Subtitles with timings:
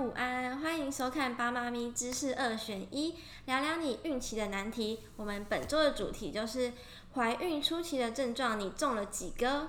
[0.00, 3.12] 午安，欢迎收看《八妈咪知识二选一》，
[3.44, 5.00] 聊聊你孕期的难题。
[5.16, 6.72] 我们本周的主题就是
[7.12, 9.68] 怀孕初期的症状，你中了几个？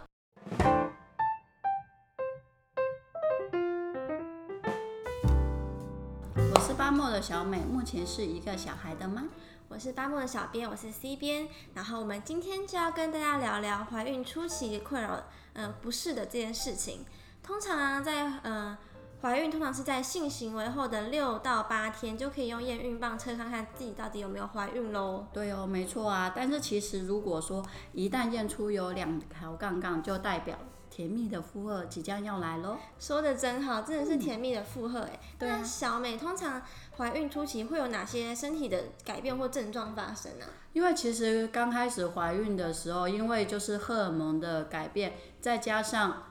[6.35, 9.25] 我是八莫的小美，目前是一个小孩的妈。
[9.67, 11.49] 我是八莫的小编，我是 C 编。
[11.73, 17.05] 然后我们今天就要跟大家聊聊怀孕初期困扰，呃，不适的这件事情。
[17.43, 18.77] 通常啊，在呃。
[19.21, 25.27] 怀孕通常是在性行为后的六到八天就可以用验孕棒测看看自己到底有没有怀孕喽。
[25.31, 26.33] 对哦，没错啊。
[26.35, 27.63] 但是其实如果说
[27.93, 30.57] 一旦验出有两条杠杠，就代表
[30.89, 32.75] 甜蜜的负荷即将要来喽。
[32.97, 35.19] 说的真好，真的是甜蜜的负荷哎。
[35.37, 35.57] 对啊。
[35.59, 36.59] 那小美通常
[36.97, 40.45] 怀孕初期会有哪些身体的改变或症状发生呢？
[40.73, 46.23] 因为其实刚开始怀孕的时候，因为就是荷尔蒙的改变，再加上。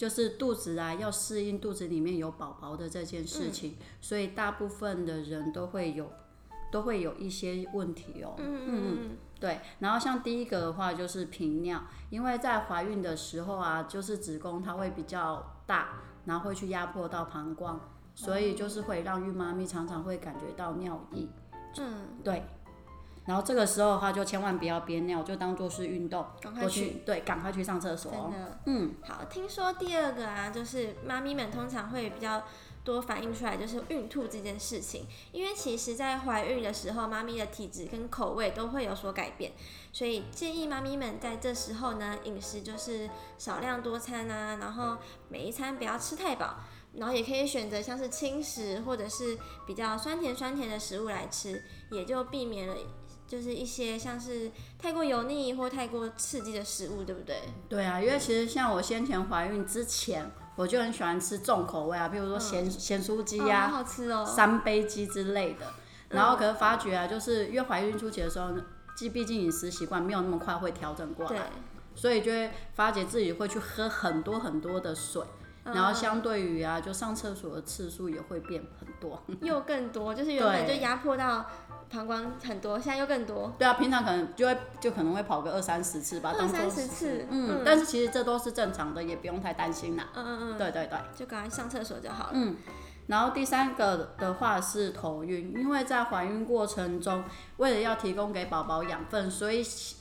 [0.00, 6.10] 就是肚子啊，要适应肚子里面有宝宝的这件事情，嗯，所以大部分的人都会有，
[6.72, 8.34] 都会有一些问题哦。
[8.38, 9.60] 嗯嗯嗯，对。
[9.80, 17.78] 然后像第一个的话就是频尿，因为在怀孕的时候啊，就是子宫它会比较大，然后会去压迫到膀胱，
[18.14, 21.28] 所以就是会让孕妈咪常常会感觉到尿意。
[21.76, 22.42] 嗯，对。
[23.26, 28.10] 然后这个时候的话，就千万不要憋尿，就当做是运动，赶快去，对，赶快去上厕所。
[28.10, 29.24] 真的，嗯，好。
[29.26, 32.42] 听说第二个啊，就是妈咪们通常会比较
[32.82, 35.06] 多反映出来，就是孕吐这件事情。
[35.32, 39.52] 因为其实，在怀孕的时候，妈咪的体质跟口味都会有所改变，
[39.92, 44.96] 所以建议妈咪们在这时候呢，饮食就是少量多餐啊，然后
[45.28, 46.56] 每一餐不要吃太饱，
[46.94, 52.74] 然后也可以选择像是轻食或者是比较酸甜酸甜的食物来吃，也就避免了。
[53.30, 57.36] 就是一些像是太过油腻或太过刺激的食物，对不对？
[57.68, 65.60] 对啊，因为其实像我先前怀孕之前，我就很喜欢吃重口味啊，比如说咸咸酥鸡呀、好好吃哦，三杯鸡之类的。
[66.08, 68.48] 然后可是发觉啊，就是因为怀孕初期的时候，
[68.96, 71.52] 既毕竟饮食习惯没有那么快会调整过来，
[71.94, 75.22] 所以就会发觉自己会去喝很多很多的水，
[75.72, 81.46] 然后相对于啊，就上厕所的次数也会变很多，又更多，就是 原本就压迫到。
[81.92, 83.52] 膀胱很多，现在又更多。
[83.58, 90.06] 对啊，平常可能就会就可能会跑个二三十次吧，二三十次，嗯，嗯，但是其实这都是正常的，也不用太担心啦。
[90.14, 92.30] 嗯嗯嗯，对对对，就赶快上厕所就好了。
[92.34, 92.54] 嗯，
[93.08, 97.24] 然后第三个的话是头晕，因为在怀孕过程中，
[97.56, 99.60] 为了要提供给宝宝养分，所以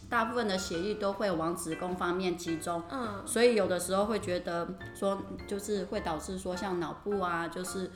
[0.09, 2.83] 大部分的血液都会往子宫方面集中。
[2.89, 7.91] 嗯，所以有的时候会觉得说，就是会导致说像脑部啊，就是。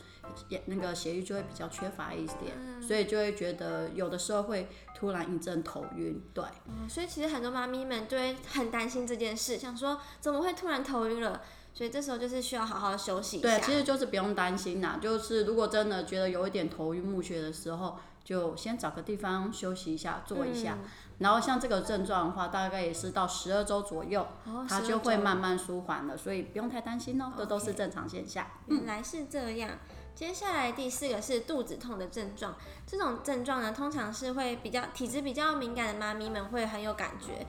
[0.66, 6.44] 那个血液就会比较缺乏一点，嗯，所以就会觉得有的时候会突然一阵头晕，对。
[6.66, 11.42] 嗯，所以其实很多妈咪们就会很担心这件事，想说怎么会突然头晕了？
[11.74, 13.60] 所以这时候就是需要好好休息一下。
[13.60, 20.78] 对，其实就是不用担心啦，就是如果真的觉得有一点头晕目眩的时候，就先找个地方休息一下，坐一下。
[20.82, 20.90] 嗯，
[21.20, 28.46] 然后像这个症状的话，大概也是到十二周左右，哦，它就会慢慢舒缓了，所以不用太担心哦，这都是正常现象。
[28.68, 29.72] 嗯，原来是这样。
[30.16, 37.46] 接下来第四个是肚子痛的症状，这种症状呢，通常是会比较体质比较敏感的妈咪们会很有感觉，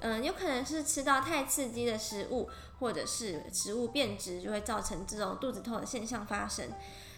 [0.00, 2.48] 嗯，有可能是吃到太刺激的食物，
[2.78, 6.68] 或者是食物变质，就会造成这种肚子痛的现象发生。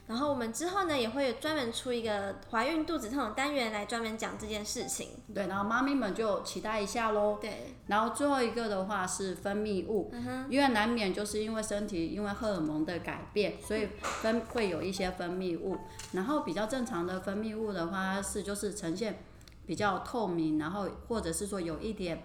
[0.06, 5.10] 然后我们之后呢，也会有专门出一个怀孕肚子痛的单元来专门讲这件事情。
[5.34, 7.36] 对，然后妈咪们就期待一下喽。
[7.38, 7.74] 对。
[7.88, 15.76] 然后最后一个的话是分泌物，嗯，因为难免就是因为身体因为荷尔蒙的改变，所以分会有一些分泌物。
[16.12, 19.22] 然后比较正常的分泌物的话是就是呈现
[19.66, 22.22] 比较透明，然后或者是说有一点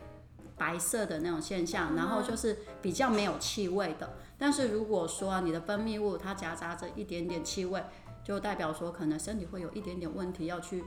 [0.57, 4.13] 白色的那种现象，然后就是比较没有气味的。
[4.37, 7.83] 但是如果说啊，你的分泌物它夹杂着一点点气味，
[8.23, 10.83] 就代表说可能身体会有一点点问题，要去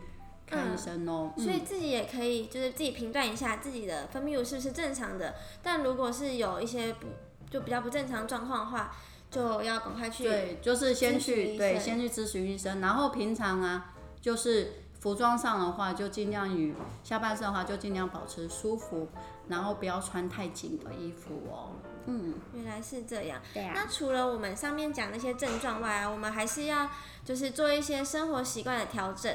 [0.47, 1.33] 看医生哦。
[1.37, 5.35] 嗯，所以自己也可以就是自己评断一下自己的分泌物是不是正常的。
[5.63, 7.07] 但如果是有一些不
[7.51, 8.95] 就比较不正常状况的话，
[9.31, 12.81] 就要赶快去对，就是先去对，先去咨询医生。
[12.81, 14.73] 然后平常啊，就是
[15.07, 16.75] 服装上的话，就尽量与
[17.05, 19.07] 下半身的话就尽量保持舒服，
[19.47, 21.71] 然后不要穿太紧的衣服哦。
[22.07, 23.41] 嗯，原来是这样。
[23.55, 23.71] 对啊。
[23.73, 26.91] 那除了我们上面讲那些症状外啊，我们还是要
[27.25, 29.33] 就是做一些生活习惯的调整，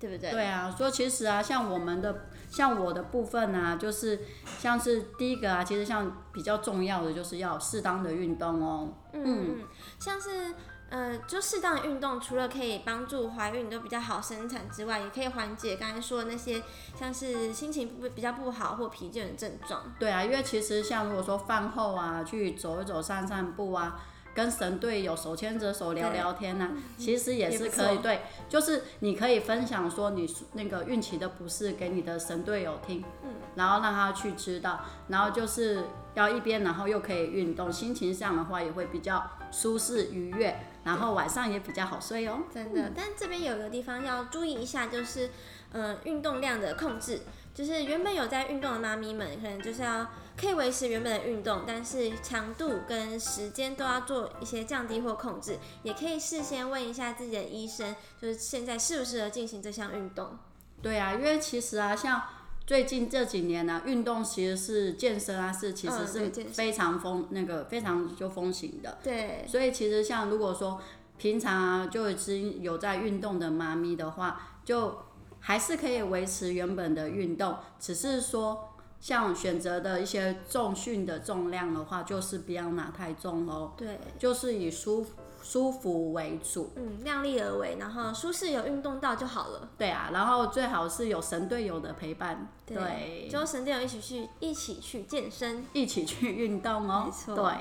[0.00, 0.30] 对不对？
[0.30, 4.18] 对啊，所以其实啊，像我们的，像我的部分啊，就是
[4.58, 8.88] 像是第一个啊，其实像比较重要的就是要适当的运动哦。
[9.12, 9.64] 嗯嗯，
[10.00, 10.54] 像是。
[10.92, 16.62] 呃，就适当运动，除了可以帮助怀孕都比较好生产之外，也可以缓解刚才说的那些
[16.94, 19.82] 像是心情不比较不好或疲倦的症状。
[19.98, 23.98] 对啊，因为其实像如果说饭后啊，去走一走、散散步啊，
[24.34, 27.98] 跟神队友手牵着手聊聊天呐、啊，其实也是可以。
[27.98, 35.84] 对，就是你可以分享说你那个孕期的不适给你的神队友听，嗯，然后让他去知道，然后就是
[36.14, 42.38] 要一边，然后又可以运动，心情上的话也会比较舒适愉悦，然后晚上也比较好睡哦。
[42.52, 45.30] 真的，但这边有个地方要注意一下，就是
[45.72, 47.20] 呃运动量的控制，
[47.54, 50.06] 就是原本有在运动的妈咪们，可能就是要。
[50.34, 55.58] 可以维持原本的运动，但是强度跟时间都要做一些降低或控制。
[55.82, 60.38] 也可以事先问一下自己的医生，就是现在适不适合进行这项运动。
[60.80, 62.22] 对啊，因为其实啊，像
[62.66, 68.98] 最近这几年呢、啊，运动其实是健身啊，是其实是非常风、嗯、那个非常就风行的。
[69.02, 69.44] 对。
[69.46, 70.80] 所以其实像如果说
[71.18, 74.96] 平常啊就已经有在运动的妈咪的话，就
[75.40, 78.70] 还是可以维持原本的运动，只是说。
[79.02, 83.72] 像选择的一些重训的重量的话，就是不要拿太重喽。
[83.76, 85.04] 对，就是以舒
[85.42, 86.70] 舒服为主。
[86.76, 89.68] 嗯，量力而为，然后舒适有运动到就好了。
[89.76, 92.48] 对啊，然后最好是有神队友的陪伴。
[92.64, 97.02] 对，对就神队友一起去一起去健身，一起去运动哦。
[97.04, 97.34] 没错。
[97.34, 97.58] 对。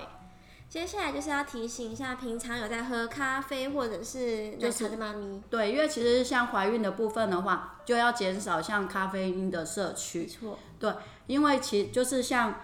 [0.72, 5.28] 接下来就是要提醒一下，平常有在喝咖啡或者是奶茶的妈咪。
[5.28, 10.22] 就是，对，因为其实像怀孕的部分的话，就要减少像咖啡因的摄取。
[10.22, 10.58] 没错。
[10.80, 10.94] 对。
[11.28, 12.62] 因为其就是像，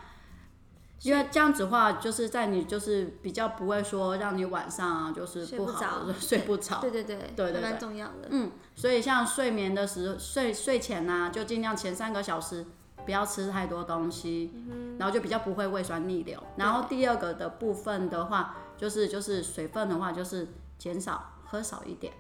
[1.02, 8.30] 因为这样子的话，就是在你就是比较不会说让你晚上啊就是不好睡不，着， 对对对，对对对，蛮重要的。
[8.30, 12.66] 嗯，所以像睡眠的时候，睡睡前呢、啊，就尽量前三个小时
[13.04, 16.42] 不要吃太多东西，嗯、然后就比较不会胃酸逆流。
[16.56, 20.48] 然后第二个的部分的话，就是就是水分的话，就是
[20.78, 22.14] 减少喝少一点。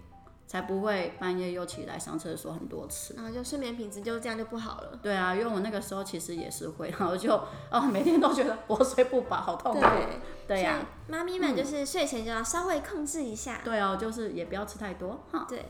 [0.49, 4.97] 才不会半夜又起来上厕所很多次，然后就睡眠品质就这样就不好了。
[5.01, 7.33] 对啊，因为我那个时候其实也是会，然后就
[7.69, 9.81] 哦每天都觉得我睡不饱，好痛苦。
[9.81, 13.57] 对，对呀、啊，妈咪们就是睡前就要稍微控制一下。
[13.57, 15.45] 嗯、对哦，就是也不要吃太多哈。
[15.49, 15.65] 对。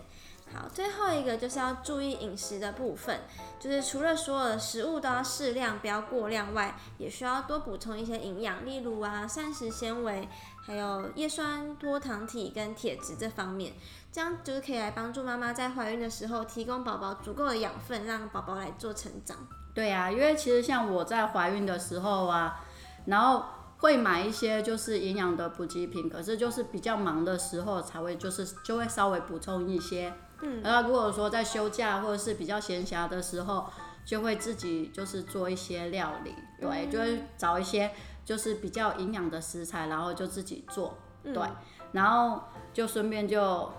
[0.53, 3.19] 好，最后一个就是要注意饮食的部分，
[3.59, 10.27] 就是除了所有的食物都要适量，不要过量外，也需要多补充一些营养，例如啊膳食纤维，
[10.65, 13.73] 还有叶酸、多糖体跟铁质这方面，
[14.11, 19.37] 这样就是可以来帮助妈妈在怀孕的时候提供宝宝足够的养分，让宝宝来做成长。
[19.75, 22.63] 对啊，因为其实像我在怀孕的时候啊，
[23.05, 23.45] 然后
[23.79, 30.13] 会买一些就是营养的补给品，可是就是比较忙的时候才会就是就会稍微补充一些。
[30.41, 33.65] 嗯，然后如果说在休假或者是比较闲暇的时候，
[34.05, 37.91] 就会自己就是做一些料理，对，嗯、就会找一些
[38.23, 41.55] 就是比较营养的食材，然后就自己做，对，嗯、
[41.91, 42.41] 然后
[42.71, 43.69] 就顺便就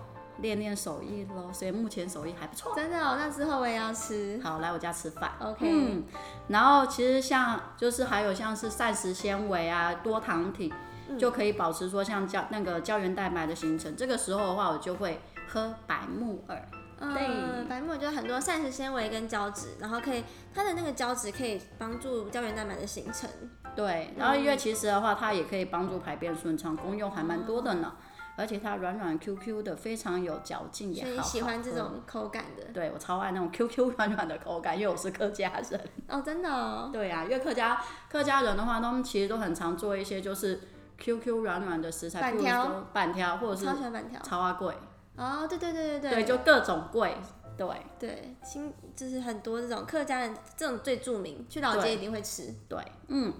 [0.41, 1.49] 练练手艺咯。
[1.51, 2.75] 所以目前手艺还不错。
[2.75, 4.39] 真的哦，那之后我也要吃。
[4.43, 5.31] 好，来我家吃饭。
[5.39, 5.67] OK。
[5.67, 6.03] 嗯，
[6.49, 10.71] 然后其实像就是还有像是膳食纤维啊、多糖体，
[11.07, 13.95] 嗯、就可以保持说像胶那个胶原蛋白的形成。
[13.95, 15.19] 这个时候的话，我就会。
[15.51, 16.63] 喝白木耳，
[16.99, 20.23] 对，嗯、白木耳就很多膳食纤维跟胶质，然后可以
[20.53, 23.27] 它的那个胶质可以帮助胶原蛋白的形成。
[23.75, 27.93] 对，然后因为其实的话，它也可以帮助排便顺畅，功用还蛮多的呢。
[27.95, 28.03] 嗯、
[28.37, 31.15] 而且它软软 Q Q 的，非常有嚼劲，也好，好。
[31.15, 32.65] 所以你喜欢这种口感的？
[32.73, 35.81] 对，我超爱那种 Q Q 软软的口感，因为我是客家人。
[36.07, 36.89] 哦，真的、哦？
[36.93, 37.81] 对呀、啊，因为客家
[38.11, 40.59] 客家人的话，他们其实都很常做一些就是
[40.97, 44.75] Q Q 软软的食材，板条、板条或者是超喜欢板条、超阿贵。
[45.19, 47.17] 哦，对对对对对，对，就各种贵，
[47.57, 47.67] 对。
[47.99, 53.33] 对，新就是很多这种客家人这种最著名，去老街一定会吃，对，对，嗯，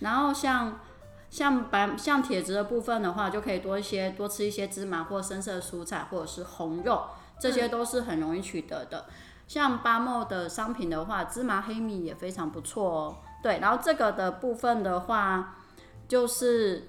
[0.00, 0.80] 然后像
[1.30, 7.04] 像白像铁质的部分的话，就可以多一些多吃一些芝麻或深色蔬菜或者是红肉，
[7.38, 9.06] 这些都是很容易取得的。
[9.06, 9.14] 嗯、
[9.46, 15.54] 像巴莫的商品的话，芝麻黑米也非常不错哦，对，然后这个的部分的话
[16.08, 16.88] 就是。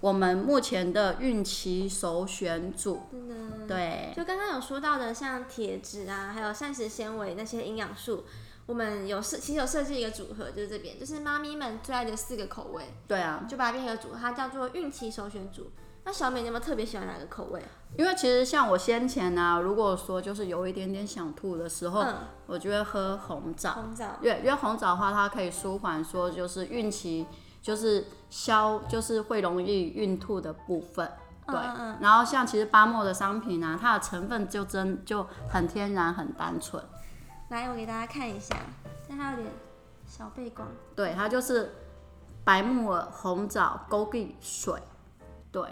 [0.00, 8.24] 我们目前的孕期首选组，真的，对，就刚刚有说到的，像铁质啊，还有膳食纤维那些营养素，
[8.66, 12.84] 我们有设，其实有设计一个组合，就是这边，就是妈咪们最爱的四个口味。
[13.08, 15.72] 对啊，就把它变成一个组合，它叫做孕期首选组。
[16.04, 17.60] 那小美，你有没有特别喜欢哪个口味？
[17.96, 22.14] 因为其实像我先前呢、啊，如果说就是有一点点想吐的时候，嗯、
[22.46, 23.72] 我就会喝红枣。
[23.72, 27.26] 红枣，对，因为红枣的话，它可以舒缓说就是孕期。
[27.60, 31.10] 就是消，就是会容易孕吐的部分，
[31.46, 31.56] 对。
[32.00, 36.82] 然后像其实巴莫的商品呢、啊，它的成分就真就很天然，很单纯。
[37.48, 38.56] 来，我给大家看一下，
[39.08, 39.48] 但它有点
[40.06, 40.66] 小背光。
[40.94, 41.74] 对，它就是
[42.44, 44.80] 白木耳、红枣、枸杞水，
[45.52, 45.62] 对，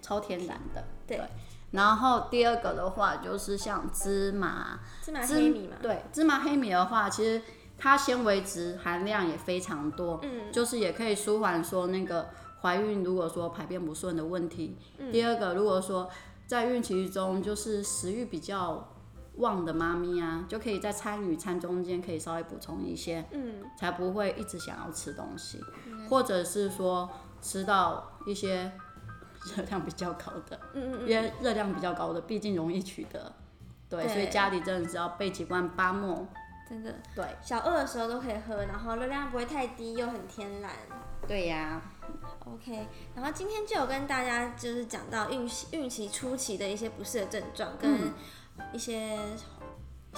[0.00, 0.84] 超天然的。
[1.06, 1.16] 对。
[1.18, 1.28] 对，
[1.72, 5.76] 然后第二个的话就是像芝麻，芝麻黑米嘛。
[5.82, 7.42] 对，芝麻黑米的话，其实。
[7.78, 12.28] 它纤维质含量也非常多，嗯，就是也可以舒缓说那个
[12.60, 14.76] 怀孕如果说排便不顺的问题。
[14.98, 16.10] 嗯、第二个，如果说
[16.46, 18.92] 在孕期中就是食欲比较
[19.36, 27.08] 旺的妈咪啊，就可以在餐与餐中间可以稍微补充一些，嗯，才不会一直想要吃东西，嗯、或者是说
[27.40, 28.72] 吃到一些
[29.56, 33.32] 热量比较高的，嗯嗯嗯，因为热量比较高的毕竟容易取得，
[33.88, 36.26] 对，对所以家里真的是要备几罐巴莫，
[36.68, 40.70] 真的，对，小饿的时候都可以喝，然后热量不会太低，又很天然，
[41.26, 41.82] 对呀、啊
[42.44, 48.14] ，OK，然后今天就有跟大家就是讲到孕孕期初期的一些不适的症状跟、嗯。
[48.72, 49.16] 一些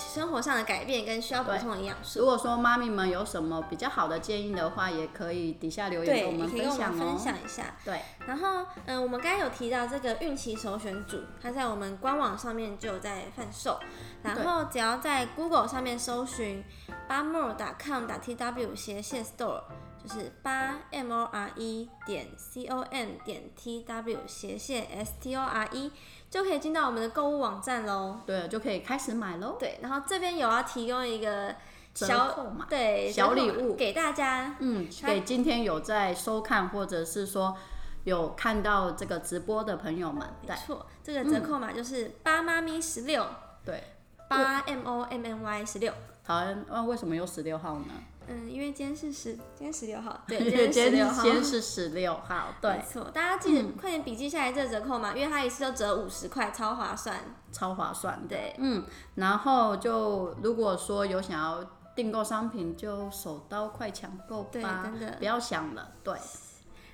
[0.08, 2.20] 生活上的改变跟需要补充的营养素。
[2.20, 6.76] 如果说妈咪们有什么比较好的建议的话，也可以底下留言跟我们分享哦。
[6.76, 7.74] 对，可以跟我们分享一下。
[7.84, 8.00] 对。
[8.26, 13.78] 然后，嗯，我们刚刚有提到这个孕期首选组，它在我们官网上面就有在贩售。
[14.22, 16.64] 然后，只要在 Google 上面搜寻
[17.08, 19.62] bamore.com.tw 斜线 store，
[20.02, 25.42] 就是八 m o r e 点 c o m 点 t w 斜线 s t o
[25.42, 25.92] r e。
[26.30, 29.56] 就可以进到我们的购物网站喽，对，就可以开始买喽。
[29.58, 31.52] 对，然后这边有要提供一个
[31.92, 34.54] 小对，小礼物给大家。
[34.60, 37.56] 嗯，给今天有在收看或者是说
[38.04, 40.24] 有看到这个直播的朋友们。
[40.46, 43.26] 没错，这个折扣码就是八妈咪十六。
[43.64, 43.82] 对，
[44.28, 45.92] 八 M O M N Y 十六。
[46.22, 47.86] 好，那为什么有十六号呢？
[48.28, 50.38] 嗯，因为今天是十，今天十六号，对，
[50.70, 57.16] 今天十六号，今天是十六号，对，没错，大家记得快点笔记下来这个折扣嘛，因为它一次就折五十块，超划算，
[57.50, 58.84] 超划算，对，嗯，
[59.16, 61.64] 然后就如果说有想要
[61.96, 66.14] 订购商品，就手刀快抢购吧，对，真的，不要想了，对。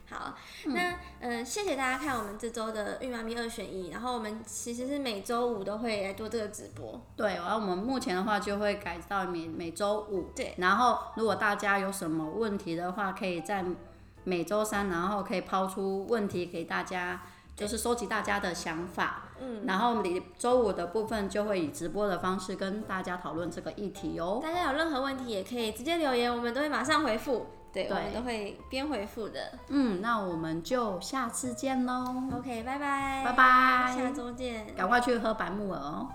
[0.09, 0.35] 好，
[0.67, 7.01] 那嗯、呃，谢谢大家看我们这周的孕妈咪二选一，然后我们其实是每周五都会来做这个直播。
[7.17, 10.31] 对，然后我们目前的话就会改到每每周五。
[10.37, 10.55] 对。
[10.59, 13.65] 然后如果大家有什么问题的话，可以在
[14.23, 17.23] 每周三，然后可以抛出问题给大家，
[17.57, 19.25] 就是收集大家的想法。
[19.41, 19.65] 嗯。
[19.67, 24.39] 然后你周五的部分就会以直播的方式跟大家讨论这个议题哦。
[24.41, 27.47] 大家有任何问题也可以直接留言，我们都会马上回复。
[27.85, 29.59] 对，对，我们都会边回复的。
[29.69, 32.31] 嗯，那我们就下次见喽。
[32.33, 33.23] OK，拜拜。
[33.25, 34.67] 拜拜，下周见。
[34.75, 36.09] 赶快去喝白木耳哦。